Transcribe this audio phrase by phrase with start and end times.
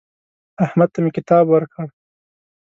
[0.65, 1.87] احمد ته مې کتاب ورکړ.